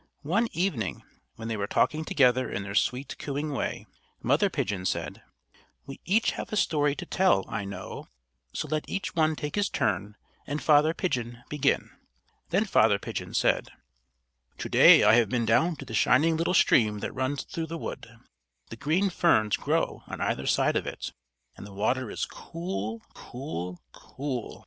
[0.23, 1.03] One evening,
[1.35, 3.85] when they were talking together in their sweet, cooing way,
[4.23, 5.21] Mother Pigeon said:
[5.85, 8.07] "We each have a story to tell, I know;
[8.51, 10.15] so let each one take his turn,
[10.47, 11.91] and Father Pigeon begin."
[12.49, 13.69] Then Father Pigeon said:
[14.57, 17.77] "To day I have been down to the shining little stream that runs through the
[17.77, 18.07] wood.
[18.71, 21.11] The green ferns grow on either side of it,
[21.55, 24.59] and the water is cool, cool, cool!